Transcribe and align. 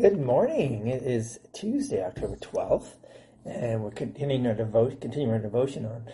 Good 0.00 0.18
morning. 0.18 0.86
It 0.86 1.02
is 1.02 1.40
Tuesday, 1.52 2.02
October 2.02 2.36
12th, 2.36 2.94
and 3.44 3.82
we're 3.82 3.90
continuing 3.90 4.46
our, 4.46 4.54
devotion, 4.54 4.96
continuing 4.98 5.34
our 5.34 5.38
devotion 5.38 5.84
on 5.84 6.06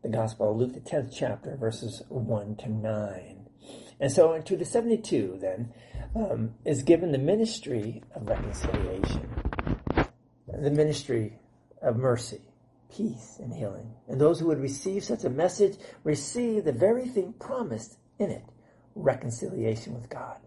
the 0.00 0.10
Gospel 0.10 0.52
of 0.52 0.58
Luke, 0.58 0.74
the 0.74 0.80
10th 0.80 1.12
chapter, 1.12 1.56
verses 1.56 2.04
1 2.08 2.54
to 2.58 2.68
9. 2.68 3.48
And 3.98 4.12
so 4.12 4.40
to 4.40 4.56
the 4.56 4.64
72, 4.64 5.38
then, 5.40 5.74
um, 6.14 6.54
is 6.64 6.84
given 6.84 7.10
the 7.10 7.18
ministry 7.18 8.04
of 8.14 8.28
reconciliation, 8.28 9.28
the 10.46 10.70
ministry 10.70 11.40
of 11.80 11.96
mercy, 11.96 12.42
peace, 12.94 13.38
and 13.40 13.52
healing. 13.52 13.92
And 14.06 14.20
those 14.20 14.38
who 14.38 14.46
would 14.46 14.60
receive 14.60 15.02
such 15.02 15.24
a 15.24 15.30
message 15.30 15.78
receive 16.04 16.64
the 16.64 16.72
very 16.72 17.08
thing 17.08 17.34
promised 17.40 17.98
in 18.20 18.30
it 18.30 18.44
reconciliation 18.94 19.94
with 19.94 20.08
God. 20.08 20.38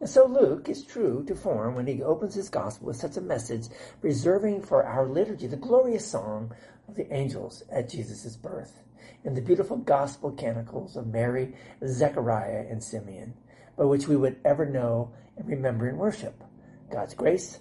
And 0.00 0.08
so 0.08 0.26
Luke 0.26 0.68
is 0.68 0.84
true 0.84 1.24
to 1.26 1.34
form 1.34 1.74
when 1.74 1.86
he 1.86 2.02
opens 2.02 2.34
his 2.34 2.48
gospel 2.48 2.88
with 2.88 2.96
such 2.96 3.16
a 3.16 3.20
message, 3.20 3.68
reserving 4.02 4.62
for 4.62 4.84
our 4.84 5.06
liturgy 5.06 5.46
the 5.46 5.56
glorious 5.56 6.06
song 6.06 6.52
of 6.88 6.94
the 6.94 7.12
angels 7.12 7.62
at 7.70 7.88
Jesus' 7.88 8.36
birth 8.36 8.82
and 9.24 9.36
the 9.36 9.42
beautiful 9.42 9.76
gospel 9.76 10.30
canticles 10.30 10.96
of 10.96 11.08
Mary, 11.08 11.54
Zechariah, 11.86 12.66
and 12.68 12.82
Simeon, 12.82 13.34
by 13.76 13.84
which 13.84 14.06
we 14.06 14.16
would 14.16 14.36
ever 14.44 14.64
know 14.64 15.12
and 15.36 15.48
remember 15.48 15.88
and 15.88 15.98
worship 15.98 16.42
God's 16.90 17.14
grace, 17.14 17.58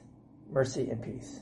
mercy, 0.51 0.89
and 0.89 1.01
peace. 1.01 1.39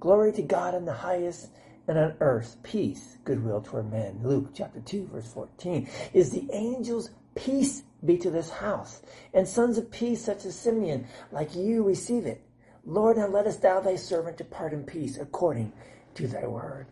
Glory 0.00 0.32
to 0.32 0.42
God 0.42 0.74
in 0.74 0.84
the 0.84 0.92
highest, 0.92 1.50
and 1.86 1.98
on 1.98 2.14
earth 2.20 2.56
peace, 2.62 3.16
goodwill 3.24 3.62
toward 3.62 3.90
men. 3.90 4.20
Luke 4.22 4.50
chapter 4.54 4.80
2, 4.80 5.08
verse 5.12 5.32
14. 5.32 5.88
Is 6.12 6.30
the 6.30 6.48
angels 6.52 7.10
peace 7.34 7.82
be 8.04 8.16
to 8.18 8.30
this 8.30 8.50
house, 8.50 9.02
and 9.34 9.46
sons 9.46 9.78
of 9.78 9.90
peace 9.90 10.24
such 10.24 10.44
as 10.44 10.58
Simeon, 10.58 11.06
like 11.32 11.54
you, 11.56 11.82
receive 11.82 12.26
it. 12.26 12.42
Lord, 12.84 13.16
now 13.16 13.26
lettest 13.26 13.62
thou 13.62 13.80
thy 13.80 13.96
servant 13.96 14.36
depart 14.36 14.72
in 14.72 14.84
peace 14.84 15.18
according 15.18 15.72
to 16.14 16.26
thy 16.26 16.46
word. 16.46 16.86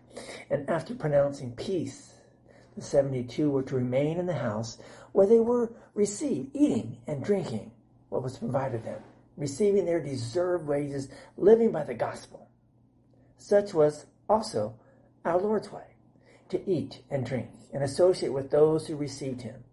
And 0.51 0.69
after 0.69 0.95
pronouncing 0.95 1.53
peace, 1.53 2.13
the 2.75 2.83
seventy-two 2.83 3.51
were 3.51 3.63
to 3.63 3.77
remain 3.77 4.19
in 4.19 4.27
the 4.27 4.35
house 4.35 4.79
where 5.13 5.27
they 5.27 5.41
were 5.41 5.73
received, 5.95 6.51
eating 6.55 6.99
and 7.07 7.25
drinking 7.25 7.71
what 8.11 8.23
was 8.23 8.39
provided 8.39 8.85
them, 8.85 9.01
receiving 9.37 9.87
their 9.87 10.01
deserved 10.01 10.67
wages, 10.67 11.09
living 11.37 11.73
by 11.73 11.85
the 11.85 11.95
gospel. 11.95 12.49
Such 13.39 13.73
was 13.73 14.07
also 14.29 14.75
our 15.25 15.41
Lord's 15.41 15.73
way, 15.73 15.97
to 16.51 16.71
eat 16.71 17.03
and 17.11 17.25
drink 17.25 17.49
and 17.73 17.83
associate 17.83 18.33
with 18.33 18.51
those 18.51 18.87
who 18.87 18.97
received 18.97 19.43
him 19.43 19.65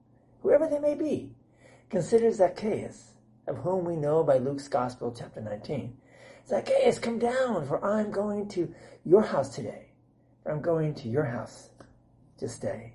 whoever 0.43 0.67
they 0.67 0.79
may 0.79 0.93
be. 0.93 1.31
Consider 1.89 2.31
Zacchaeus, 2.31 3.13
of 3.47 3.57
whom 3.57 3.85
we 3.85 3.95
know 3.95 4.23
by 4.23 4.37
Luke's 4.37 4.67
Gospel, 4.67 5.15
chapter 5.17 5.41
19. 5.41 5.97
Zacchaeus, 6.47 6.99
come 6.99 7.17
down, 7.17 7.65
for 7.65 7.83
I'm 7.83 8.11
going 8.11 8.47
to 8.49 8.73
your 9.05 9.23
house 9.23 9.55
today. 9.55 9.93
I'm 10.45 10.61
going 10.61 10.93
to 10.95 11.07
your 11.07 11.23
house 11.23 11.69
to 12.37 12.49
stay. 12.49 12.93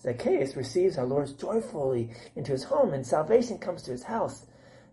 Zacchaeus 0.00 0.56
receives 0.56 0.96
our 0.96 1.04
Lord 1.04 1.36
joyfully 1.38 2.12
into 2.36 2.52
his 2.52 2.64
home, 2.64 2.94
and 2.94 3.04
salvation 3.04 3.58
comes 3.58 3.82
to 3.82 3.90
his 3.90 4.04
house, 4.04 4.46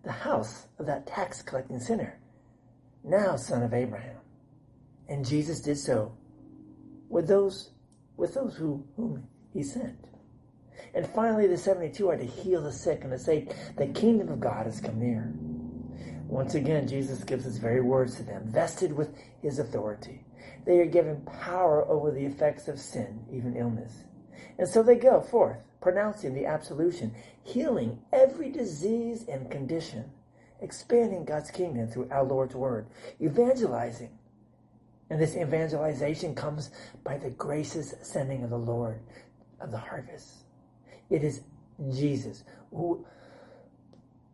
the 0.04 0.12
house 0.12 0.66
of 0.80 0.88
that 0.88 1.06
tax 1.06 1.42
collecting 1.42 1.80
sinner, 1.80 2.20
now 3.04 3.36
son 3.36 3.62
of 3.62 3.74
Abraham. 3.74 4.18
And 5.08 5.26
Jesus 5.26 5.62
did 5.62 5.78
so 5.78 6.18
with 7.10 7.28
those 7.28 7.70
with 8.16 8.34
those 8.34 8.56
who, 8.56 8.86
whom 8.96 9.28
he 9.54 9.64
sent. 9.64 10.13
And 10.94 11.08
finally, 11.08 11.48
the 11.48 11.58
72 11.58 12.10
are 12.10 12.18
to 12.18 12.26
heal 12.26 12.62
the 12.62 12.72
sick 12.72 13.02
and 13.04 13.12
to 13.12 13.20
say, 13.20 13.48
the 13.78 13.88
kingdom 13.88 14.30
of 14.30 14.40
God 14.40 14.66
has 14.66 14.80
come 14.80 15.00
near. 15.00 15.34
Once 16.28 16.56
again, 16.56 16.88
Jesus 16.88 17.24
gives 17.24 17.46
his 17.46 17.58
very 17.58 17.82
words 17.82 18.16
to 18.16 18.24
them, 18.24 18.44
vested 18.48 18.92
with 18.92 19.16
his 19.42 19.60
authority. 19.60 20.26
They 20.66 20.80
are 20.80 20.86
given 20.86 21.22
power 21.42 21.88
over 21.88 22.12
the 22.12 22.26
effects 22.26 22.68
of 22.68 22.80
sin, 22.80 23.26
even 23.32 23.56
illness. 23.56 24.04
And 24.58 24.68
so 24.68 24.82
they 24.82 24.96
go 24.96 25.22
forth, 25.22 25.58
pronouncing 25.82 26.34
the 26.34 26.46
absolution, 26.46 27.14
healing 27.44 28.00
every 28.12 28.50
disease 28.50 29.26
and 29.28 29.52
condition, 29.52 30.06
expanding 30.62 31.26
God's 31.26 31.52
kingdom 31.52 31.88
through 31.88 32.10
our 32.10 32.24
Lord's 32.24 32.56
word, 32.56 32.88
evangelizing. 33.22 34.18
And 35.10 35.22
this 35.22 35.36
evangelization 35.36 36.34
comes 36.34 36.72
by 37.04 37.18
the 37.18 37.30
gracious 37.30 37.94
sending 38.02 38.44
of 38.44 38.50
the 38.50 38.58
Lord 38.58 39.02
of 39.60 39.72
the 39.72 39.78
harvest. 39.78 40.43
It 41.14 41.24
is 41.24 41.42
Jesus 41.96 42.44
who 42.72 43.06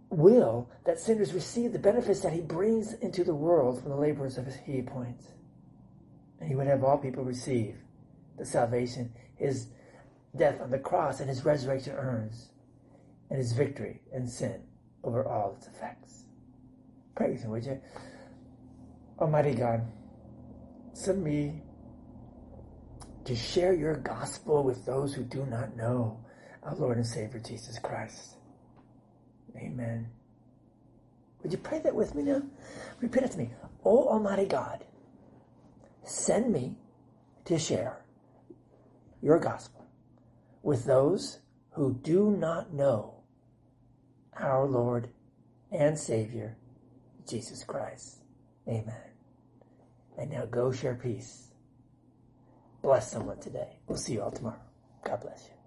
will 0.10 0.70
that 0.86 0.98
sinners 0.98 1.34
receive 1.34 1.74
the 1.74 1.80
benefits 1.80 2.22
that 2.22 2.32
he 2.32 2.40
brings 2.40 2.94
into 2.94 3.26
the 3.26 3.36
world 3.36 3.82
from 3.82 3.90
the 3.90 3.98
laborers 3.98 4.38
of 4.38 4.46
his 4.46 4.56
he 4.56 4.80
appoints. 4.80 5.28
And 6.40 6.48
he 6.48 6.56
would 6.56 6.68
have 6.68 6.86
all 6.86 6.98
people 6.98 7.26
receive 7.26 7.76
the 8.38 8.46
salvation 8.46 9.12
his 9.36 9.68
death 10.38 10.62
on 10.62 10.72
the 10.72 10.80
cross 10.80 11.20
and 11.20 11.28
his 11.28 11.44
resurrection 11.44 11.96
earns, 11.96 12.50
and 13.30 13.38
his 13.38 13.52
victory 13.52 14.00
and 14.14 14.30
sin 14.30 14.62
over 15.04 15.28
all 15.28 15.56
its 15.58 15.68
effects. 15.68 16.24
Praise 17.14 17.44
him, 17.44 17.52
would 17.52 17.66
you? 17.66 17.82
Almighty 19.20 19.54
God, 19.54 19.82
send 20.94 21.22
me 21.24 21.62
to 23.26 23.36
share 23.36 23.74
your 23.74 23.96
gospel 23.96 24.64
with 24.64 24.86
those 24.86 25.14
who 25.14 25.24
do 25.24 25.46
not 25.46 25.76
know 25.76 26.24
our 26.64 26.76
Lord 26.76 26.98
and 26.98 27.06
Savior 27.06 27.40
Jesus 27.40 27.80
Christ. 27.80 28.36
Amen. 29.56 30.08
Would 31.42 31.52
you 31.52 31.58
pray 31.58 31.80
that 31.80 31.96
with 31.96 32.16
me 32.16 32.24
now? 32.24 32.42
Repeat 33.02 33.24
it 33.24 33.32
to 33.32 33.38
me. 33.38 33.50
Oh 33.86 34.08
Almighty 34.08 34.46
God, 34.46 34.84
send 36.04 36.52
me 36.52 36.76
to 37.46 37.58
share 37.58 38.02
your 39.22 39.40
gospel 39.40 39.86
with 40.64 40.86
those 40.86 41.40
who 41.72 41.94
do 41.94 42.32
not 42.32 42.74
know 42.74 43.16
our 44.38 44.66
Lord 44.66 45.10
and 45.72 45.98
Savior, 45.98 46.58
Jesus 47.28 47.64
Christ. 47.64 48.20
Amen. 48.68 48.94
And 50.18 50.32
now 50.32 50.46
go 50.46 50.72
share 50.72 50.96
peace. 50.96 51.48
Bless 52.82 53.12
someone 53.12 53.40
today. 53.40 53.78
We'll 53.88 53.98
see 53.98 54.14
you 54.14 54.22
all 54.22 54.32
tomorrow. 54.32 54.60
God 55.04 55.22
bless 55.22 55.48
you. 55.50 55.59